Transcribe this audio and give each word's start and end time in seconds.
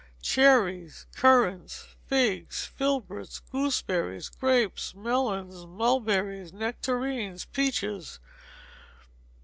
Cherries, 0.23 1.05
currants, 1.15 1.89
figs, 2.07 2.65
filberts, 2.65 3.37
gooseberries, 3.51 4.29
grapes, 4.29 4.95
melons, 4.95 5.67
mulberries, 5.67 6.51
nectarines, 6.51 7.45
peaches. 7.45 8.19